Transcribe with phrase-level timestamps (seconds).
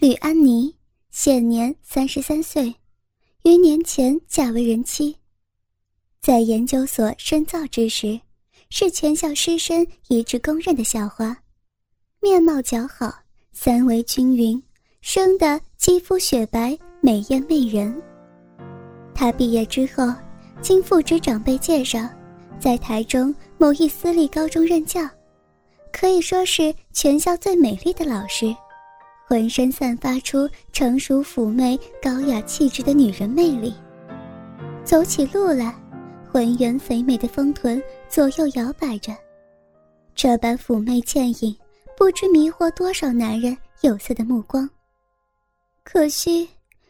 [0.00, 0.72] 吕安妮，
[1.10, 2.72] 现年三十三岁，
[3.42, 5.16] 于年前嫁为人妻。
[6.20, 8.20] 在研究所深造之时，
[8.70, 11.36] 是全校师生一致公认的校花，
[12.20, 13.12] 面貌姣好，
[13.50, 14.62] 三围均匀，
[15.00, 18.00] 生得肌肤雪白，美艳媚人。
[19.12, 20.14] 她毕业之后，
[20.62, 22.08] 经父职长辈介绍，
[22.60, 25.00] 在台中某一私立高中任教，
[25.90, 28.54] 可以说是全校最美丽的老师。
[29.28, 33.74] 浑身散发出成熟妩媚、高雅气质的女人魅力，
[34.82, 35.74] 走起路来，
[36.32, 39.14] 浑圆肥美的丰臀左右摇摆着，
[40.14, 41.54] 这般妩媚倩影，
[41.94, 44.66] 不知迷惑多少男人有色的目光。
[45.84, 46.48] 可惜，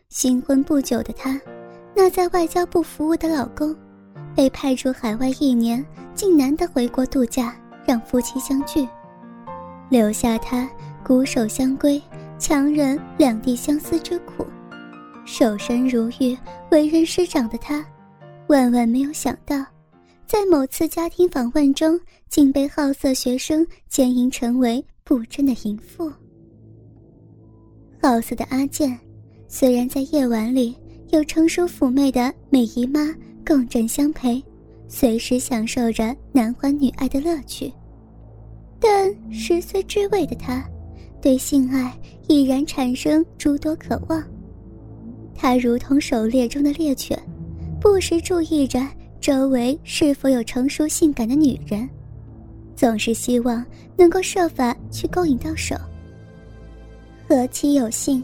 [0.09, 1.41] 新婚不久的她，
[1.93, 3.75] 那在外交部服务的老公，
[4.37, 5.85] 被派出海外一年，
[6.15, 8.89] 竟难得回国度假，让夫妻相聚，
[9.89, 10.71] 留下她
[11.05, 12.01] 孤守相归。
[12.39, 14.47] 强忍两地相思之苦，
[15.25, 16.39] 守身如玉、
[16.71, 17.85] 为人师长的他，
[18.47, 19.65] 万万没有想到，
[20.25, 26.11] 在某次家庭访问中，竟被好色学生奸淫成为不贞的淫妇。
[28.01, 28.97] 好色的阿健，
[29.49, 30.77] 虽然在夜晚里
[31.09, 33.13] 有成熟妩媚的美姨妈
[33.45, 34.41] 共枕相陪，
[34.87, 37.73] 随时享受着男欢女爱的乐趣，
[38.79, 40.65] 但十岁之位的他。
[41.21, 41.93] 对性爱
[42.29, 44.23] 已然产生诸多渴望，
[45.35, 47.19] 他如同狩猎中的猎犬，
[47.81, 48.87] 不时注意着
[49.21, 51.89] 周围是否有成熟性感的女人，
[52.77, 53.65] 总是希望
[53.97, 55.75] 能够设法去勾引到手。
[57.27, 58.23] 何其有幸，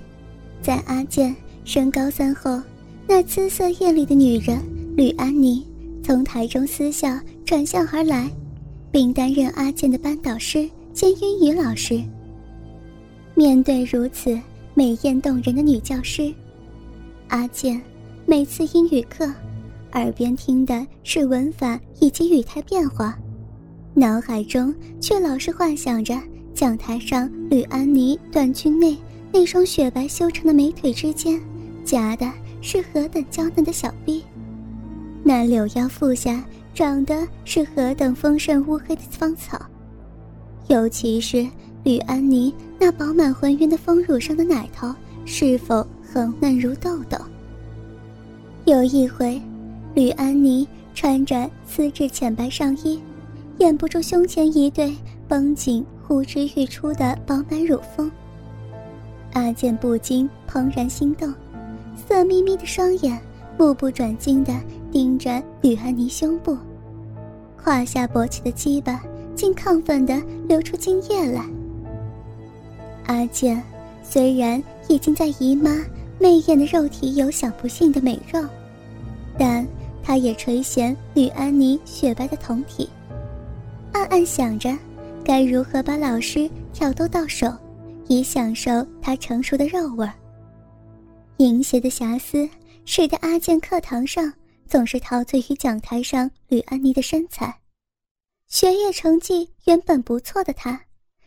[0.63, 1.35] 在阿健
[1.65, 2.63] 升高三后，
[3.07, 4.59] 那姿色艳丽的女人
[4.97, 5.67] 吕安妮
[6.03, 8.31] 从台中私校转校而来，
[8.91, 12.01] 并担任阿健的班导师兼英语老师。
[13.37, 14.39] 面对如此
[14.75, 16.33] 美艳动人的女教师，
[17.29, 17.83] 阿健
[18.27, 19.29] 每次英语课，
[19.95, 23.19] 耳边听的是文法以及语态变化，
[23.93, 26.17] 脑海中却老是幻想着
[26.55, 28.97] 讲台上吕安妮短裙内
[29.33, 31.41] 那双雪白修长的美腿之间
[31.85, 32.31] 夹的
[32.61, 34.23] 是何等娇嫩的小臂，
[35.25, 39.61] 那柳腰腹下长的是何等丰盛乌黑的芳草，
[40.69, 41.45] 尤其是。
[41.85, 44.93] 吕安妮那饱满浑圆的丰乳上的奶头
[45.27, 47.19] 是否很嫩如豆豆？
[48.65, 49.39] 有一回，
[49.95, 52.99] 吕安妮穿着丝质浅白上衣，
[53.59, 54.97] 掩不住胸前一对
[55.29, 58.11] 绷紧、呼之欲出的饱满乳峰。
[59.35, 61.31] 阿健不禁怦然心动，
[62.09, 63.21] 色眯眯的双眼
[63.59, 64.59] 目不转睛地
[64.91, 66.57] 盯着吕安妮胸部，
[67.63, 69.03] 胯下勃起的鸡巴
[69.35, 70.19] 竟亢奋地
[70.49, 71.45] 流出精液来。
[73.07, 73.63] 阿健
[74.03, 75.85] 虽然已经在姨妈
[76.19, 78.43] 媚艳的肉体有享不尽的美肉，
[79.39, 79.67] 但
[80.03, 82.89] 他也垂涎吕安妮雪白的酮体，
[83.93, 84.77] 暗暗想着
[85.25, 87.53] 该如何把老师挑逗到手，
[88.09, 90.13] 以享受她成熟的肉味儿。
[91.39, 92.49] 淫邪的遐思
[92.85, 94.33] 使得阿健课堂上
[94.67, 97.55] 总是陶醉于讲台上吕安妮的身材。
[98.49, 100.81] 学业成绩原本不错的他，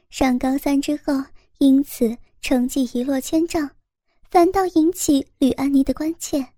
[0.10, 1.24] 上高三之后。
[1.60, 3.70] 因此，成绩一落千丈，
[4.30, 6.54] 反倒引起吕安妮的关切。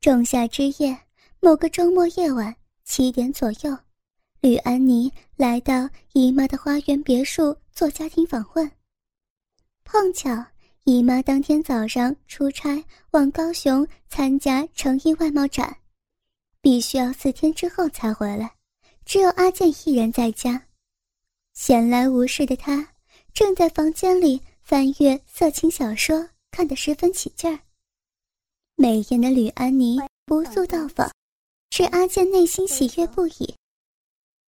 [0.00, 0.98] 仲夏之夜，
[1.40, 2.54] 某个周末夜晚
[2.84, 3.78] 七点左右，
[4.40, 8.70] 吕安妮来到姨妈的花园别墅做家庭访问。
[9.84, 10.44] 碰巧
[10.84, 15.76] 姨妈当天早上出差往高雄参加成衣外贸展，
[16.60, 18.52] 必须要四天之后才回来，
[19.04, 20.66] 只有阿健一人在家。
[21.54, 22.95] 闲来无事的他。
[23.36, 27.60] 正在房间里翻阅色情小说，看得十分起劲儿。
[28.76, 31.12] 美艳的吕安妮不速到访，
[31.70, 33.54] 使阿健内心喜悦不已，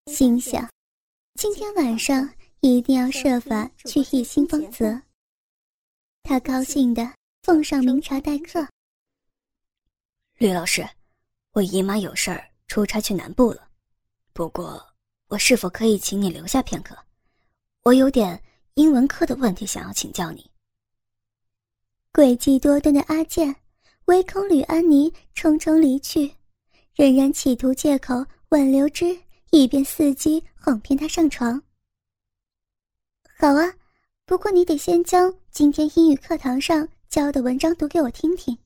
[0.07, 0.67] 心想：
[1.35, 4.99] 今天晚上一定要设法去一心芳泽。
[6.23, 7.13] 他高兴地
[7.43, 8.67] 奉上明茶待客。
[10.39, 10.89] 吕老师，
[11.53, 13.69] 我姨妈有事儿出差去南部了，
[14.33, 14.83] 不过
[15.27, 16.97] 我是否可以请你留下片刻？
[17.83, 18.43] 我有点。
[18.79, 20.49] 英文课的问题想要请教你。
[22.13, 23.57] 诡计多端的阿健，
[24.05, 26.33] 唯恐吕安妮匆匆离去，
[26.95, 29.19] 仍然企图借口挽留之，
[29.51, 31.61] 以便伺机哄骗她上床。
[33.37, 33.75] 好啊，
[34.25, 38.57] 不过你得先将今天英语课堂上教的文章读给我听听。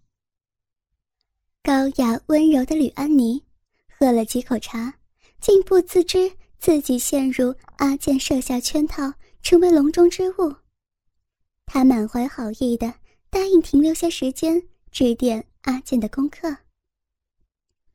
[1.63, 3.43] 高雅温柔的吕安妮，
[3.89, 4.93] 喝了几口茶，
[5.41, 9.15] 竟不自知自己陷入阿健设下圈套。
[9.43, 10.55] 成为笼中之物。
[11.67, 12.95] 他满怀好意的
[13.31, 16.57] 答应停留下时间指点阿健的功课。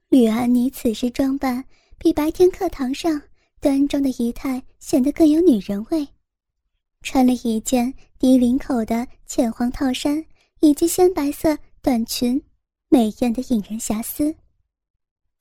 [0.09, 1.63] 吕安妮此时装扮
[1.97, 3.21] 比白天课堂上
[3.59, 6.07] 端庄的仪态显得更有女人味，
[7.01, 10.23] 穿了一件低领口的浅黄套衫
[10.59, 12.41] 以及鲜白色短裙，
[12.89, 14.33] 美艳的引人遐思。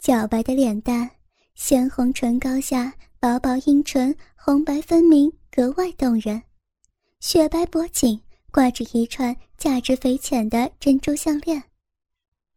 [0.00, 1.11] 皎白的脸蛋，
[1.55, 6.43] 鲜红唇膏下薄薄阴唇红白分明，格外动人。
[7.20, 8.20] 雪白脖颈
[8.50, 11.62] 挂着一串价值匪浅的珍珠项链，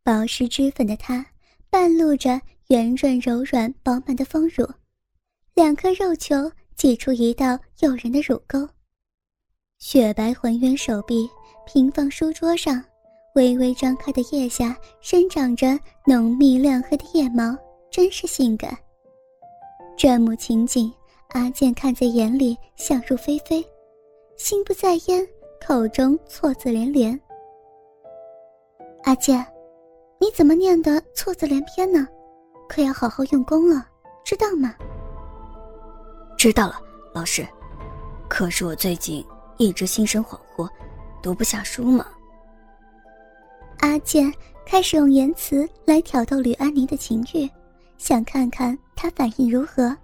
[0.04, 1.26] 薄施脂粉的她
[1.70, 4.70] 半露着圆润柔软饱满的丰乳，
[5.54, 8.68] 两颗肉球挤出一道诱人的乳沟。
[9.78, 11.26] 雪白浑圆手臂
[11.66, 12.84] 平放书桌上。
[13.36, 17.56] 微微张开的腋下生长着浓密亮黑的腋毛，
[17.90, 18.78] 真是性感。
[19.96, 20.92] 这幕情景，
[21.30, 23.64] 阿健看在眼里，想入非非，
[24.36, 25.28] 心不在焉，
[25.64, 27.20] 口中错字连连。
[29.04, 29.46] 阿健，
[30.20, 32.08] 你怎么念的错字连篇呢？
[32.68, 33.88] 可要好好用功了，
[34.26, 34.74] 知道吗？
[36.36, 36.82] 知道了，
[37.14, 37.48] 老师。
[38.28, 39.24] 可是我最近
[39.58, 40.68] 一直心神恍惚，
[41.22, 42.08] 读不下书嘛。
[43.82, 44.34] 阿健
[44.66, 47.48] 开始用言辞来挑逗吕安妮的情欲，
[48.00, 49.96] 想看看她反应如何。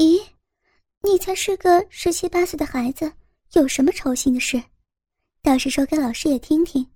[0.00, 0.18] 咦，
[1.02, 3.12] 你才是个十七八岁的孩子，
[3.52, 4.58] 有什么愁心的事？
[5.42, 6.90] 倒是说给老师也听听，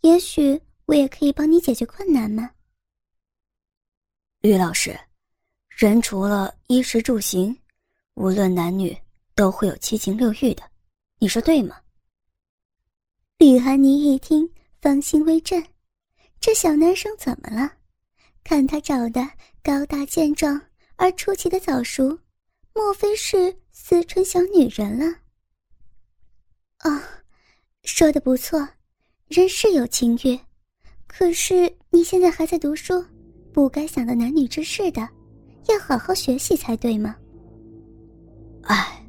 [0.00, 2.50] 也许我也可以帮你解决困难嘛。
[4.40, 4.98] 吕老师，
[5.68, 7.56] 人除了衣食住行，
[8.14, 8.98] 无论男女
[9.36, 10.62] 都会有七情六欲的，
[11.20, 11.80] 你说对吗？
[13.38, 15.64] 吕安妮一听，芳心微震，
[16.40, 17.74] 这小男生怎么了？
[18.42, 19.24] 看他长得
[19.62, 20.60] 高大健壮，
[20.96, 22.18] 而出奇的早熟，
[22.74, 25.04] 莫非是思春小女人了？
[26.84, 27.00] 哦，
[27.82, 28.68] 说的不错，
[29.28, 30.38] 人是有情欲，
[31.06, 33.04] 可是你现在还在读书，
[33.52, 35.00] 不该想到男女之事的，
[35.68, 37.16] 要好好学习才对吗？
[38.62, 39.04] 哎，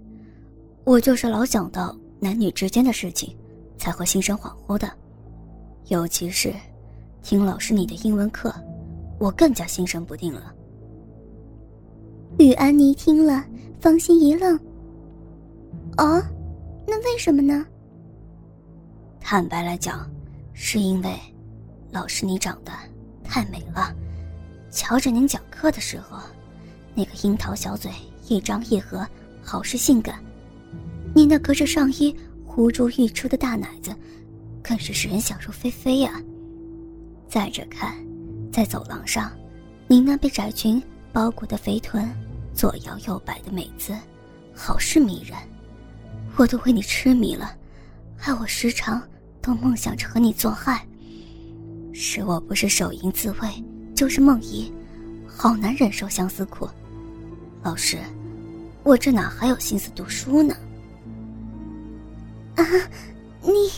[0.84, 3.38] 我就是老想到男女之间的事情。
[3.78, 4.96] 才会心神恍惚的，
[5.88, 6.54] 尤其是
[7.24, 8.54] 听老师你的英文课，
[9.20, 10.54] 我更加心神不定了。
[12.42, 13.46] 吕安妮听了，
[13.80, 14.58] 芳心一愣。
[15.98, 16.20] 哦，
[16.88, 17.64] 那为什么呢？
[19.20, 20.10] 坦白来讲，
[20.52, 21.14] 是因为
[21.92, 22.72] 老师你长得
[23.24, 23.96] 太美了，
[24.72, 26.18] 瞧着您讲课的时候，
[26.96, 27.92] 那个樱桃小嘴
[28.28, 29.08] 一张一合，
[29.44, 30.20] 好是性感。
[31.14, 32.16] 您那隔着上衣。
[32.44, 33.96] 呼珠欲出的大奶子，
[34.62, 36.22] 更是使人想入非非呀。
[37.30, 37.96] 再者看，
[38.52, 39.32] 在走廊上，
[39.88, 40.82] 您那被窄裙
[41.14, 42.06] 包裹的肥臀，
[42.54, 43.94] 左摇右摆的美姿，
[44.54, 45.38] 好是迷人。
[46.38, 47.56] 我都为你痴迷了，
[48.18, 49.02] 害我时常
[49.42, 50.86] 都梦想着和你做爱，
[51.94, 53.64] 使我不是手淫自慰，
[53.96, 54.72] 就是梦遗，
[55.28, 56.70] 好难忍受相思苦。
[57.64, 57.98] 老师，
[58.84, 60.56] 我这哪还有心思读书呢？
[62.56, 62.64] 啊，
[63.42, 63.70] 你！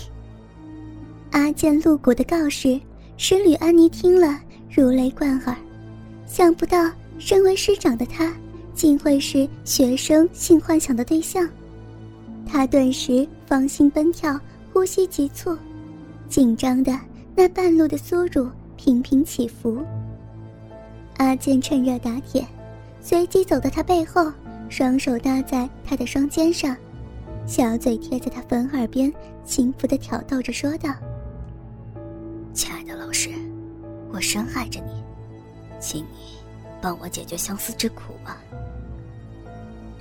[1.31, 2.80] 阿健露骨的告示
[3.18, 5.56] 使吕安妮听了如雷贯耳，
[6.28, 8.31] 想不到身为师长的他
[8.74, 11.48] 竟会是学生性幻想的对象，
[12.46, 14.40] 他顿时芳心奔跳，
[14.72, 15.57] 呼吸急促，
[16.28, 16.97] 紧张的
[17.36, 19.83] 那半路的酥乳频频起伏。
[21.18, 22.45] 阿健趁热打铁，
[23.00, 24.31] 随即走到他背后，
[24.69, 26.76] 双手搭在他的双肩上。
[27.45, 29.14] 小嘴贴在他粉耳边，
[29.45, 30.90] 轻抚的挑逗着说道
[32.54, 33.30] ：“亲爱的老师，
[34.12, 35.04] 我深爱着你，
[35.80, 36.38] 请你
[36.81, 38.42] 帮我解决相思之苦吧。”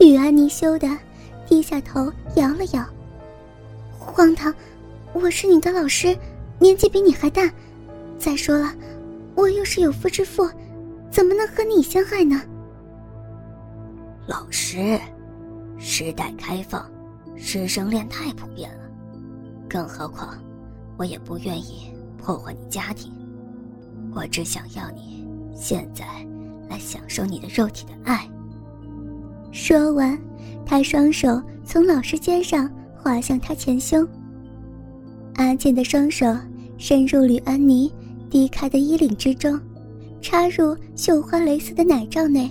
[0.02, 0.88] 吕安妮羞得
[1.46, 2.84] 低下头摇了摇
[3.96, 4.52] ：“荒唐！
[5.12, 6.18] 我是你的老师，
[6.58, 7.48] 年纪比你还大。
[8.18, 8.74] 再说了，
[9.36, 10.50] 我又是有夫之妇，
[11.08, 12.42] 怎么能和你相爱呢？”
[14.26, 14.98] 老师，
[15.78, 16.90] 时代开放。
[17.36, 18.82] 师生恋太普遍了，
[19.68, 20.36] 更何况，
[20.96, 23.12] 我也不愿意破坏你家庭。
[24.12, 26.04] 我只想要你现在
[26.68, 28.28] 来享受你的肉体的爱。
[29.52, 30.18] 说完，
[30.66, 34.06] 他双手从老师肩上滑向他前胸。
[35.34, 36.26] 阿健的双手
[36.78, 37.92] 伸入吕安妮
[38.28, 39.60] 低开的衣领之中，
[40.20, 42.50] 插入绣花蕾丝的奶罩内，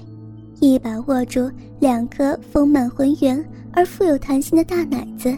[0.60, 3.43] 一把握住两颗丰满浑圆。
[3.74, 5.34] 而富有弹性的大奶子，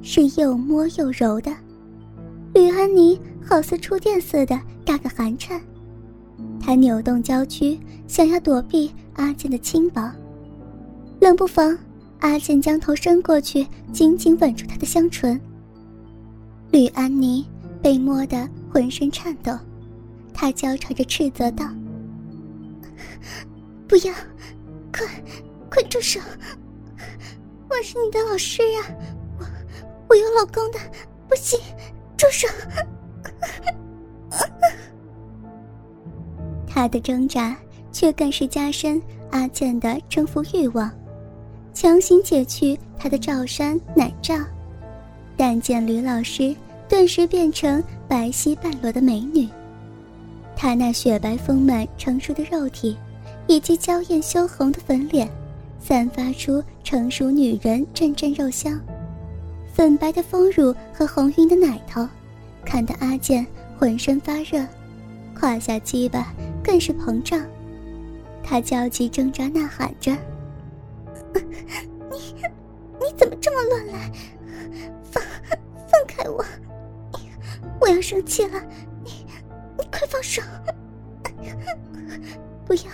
[0.00, 1.52] 是又摸又揉的。
[2.54, 5.60] 吕安妮好似触电似的打个寒颤，
[6.58, 10.10] 她扭动娇躯，想要躲避阿健的轻薄。
[11.24, 11.74] 冷不防，
[12.20, 15.40] 阿健将头伸过去，紧紧吻住她的香唇。
[16.70, 17.46] 吕安妮
[17.80, 19.58] 被摸得浑身颤抖，
[20.34, 21.66] 她娇喘着斥责道
[23.88, 24.12] ：“不要，
[24.92, 25.06] 快，
[25.70, 26.20] 快住手！
[27.70, 28.92] 我是你的老师啊，
[29.38, 29.46] 我
[30.10, 30.78] 我有老公的，
[31.26, 31.58] 不行，
[32.18, 32.46] 住手！”
[36.68, 37.56] 他的挣扎
[37.90, 39.00] 却更是加深
[39.30, 40.92] 阿健的征服欲望，
[41.74, 44.36] 强行解去他的罩衫奶罩，
[45.36, 46.54] 但见吕老师
[46.88, 49.48] 顿时变成白皙半裸的美女。
[50.56, 52.96] 她那雪白丰满成熟的肉体，
[53.48, 55.28] 以及娇艳羞红的粉脸，
[55.80, 58.80] 散发出成熟女人阵阵肉香。
[59.74, 62.08] 粉白的丰乳和红晕的奶头，
[62.64, 63.44] 看得阿健
[63.76, 64.64] 浑身发热，
[65.34, 66.32] 胯下鸡巴。
[66.62, 67.44] 更是膨胀，
[68.42, 70.16] 他焦急挣扎，呐喊着：“，
[73.16, 74.10] 怎么这么乱来？
[75.10, 75.22] 放，
[75.88, 76.44] 放开我！
[77.80, 78.60] 我要生气了！
[79.04, 79.26] 你，
[79.78, 80.42] 你快放手！
[82.66, 82.90] 不要，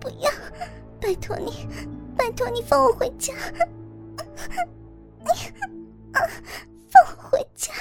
[0.00, 0.30] 不要！
[1.00, 1.68] 拜托你，
[2.16, 3.32] 拜托你放我回家！
[5.20, 5.30] 你，
[6.12, 7.72] 放我回家！”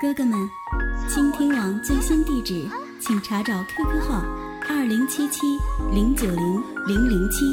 [0.00, 0.38] 哥哥们，
[1.08, 2.68] 倾听网最新地址。
[2.98, 4.24] 请查找 QQ 号
[4.68, 5.40] 二零七七
[5.92, 7.44] 零九零零零七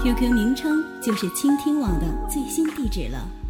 [0.00, 3.45] ，QQ 名称就是倾听网的最新地址了。